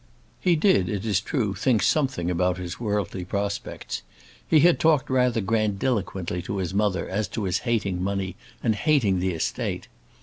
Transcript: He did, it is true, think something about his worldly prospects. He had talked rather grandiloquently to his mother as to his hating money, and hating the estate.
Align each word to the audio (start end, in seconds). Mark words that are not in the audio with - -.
He 0.39 0.55
did, 0.55 0.89
it 0.89 1.05
is 1.05 1.21
true, 1.21 1.53
think 1.53 1.83
something 1.83 2.31
about 2.31 2.57
his 2.57 2.79
worldly 2.79 3.23
prospects. 3.23 4.01
He 4.47 4.61
had 4.61 4.79
talked 4.79 5.11
rather 5.11 5.41
grandiloquently 5.41 6.41
to 6.41 6.57
his 6.57 6.73
mother 6.73 7.07
as 7.07 7.27
to 7.27 7.43
his 7.43 7.59
hating 7.69 8.01
money, 8.03 8.35
and 8.63 8.73
hating 8.73 9.19
the 9.19 9.29
estate. 9.35 9.87